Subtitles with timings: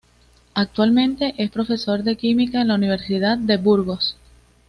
[0.55, 4.15] Actualmente, es profesor de química en la Universidad de Burgos.